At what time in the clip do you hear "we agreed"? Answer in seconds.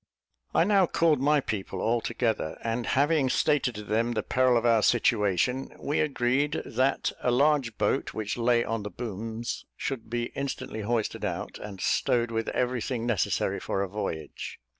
5.77-6.53